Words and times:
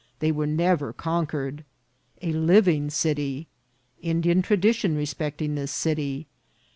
—They 0.19 0.31
were 0.31 0.47
never 0.47 0.93
conquered.— 0.93 1.63
A 2.23 2.33
living 2.33 2.89
City.— 2.89 3.47
Indian 4.11 4.41
Tradition 4.41 4.95
respecting 4.95 5.53
this 5.53 5.71
City. 5.71 6.25